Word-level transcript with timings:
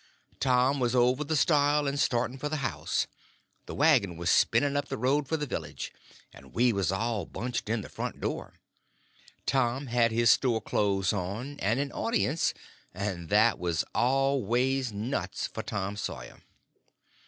Tom 0.39 0.79
was 0.79 0.95
over 0.95 1.23
the 1.23 1.35
stile 1.35 1.87
and 1.87 1.99
starting 1.99 2.39
for 2.39 2.49
the 2.49 2.55
house; 2.65 3.05
the 3.67 3.75
wagon 3.75 4.17
was 4.17 4.31
spinning 4.31 4.75
up 4.75 4.87
the 4.87 4.97
road 4.97 5.27
for 5.27 5.37
the 5.37 5.45
village, 5.45 5.93
and 6.33 6.55
we 6.55 6.73
was 6.73 6.91
all 6.91 7.27
bunched 7.27 7.69
in 7.69 7.81
the 7.81 7.87
front 7.87 8.19
door. 8.19 8.55
Tom 9.45 9.85
had 9.85 10.11
his 10.11 10.31
store 10.31 10.59
clothes 10.59 11.13
on, 11.13 11.59
and 11.59 11.79
an 11.79 11.91
audience—and 11.91 13.29
that 13.29 13.59
was 13.59 13.85
always 13.93 14.91
nuts 14.91 15.45
for 15.45 15.61
Tom 15.61 15.95
Sawyer. 15.95 16.41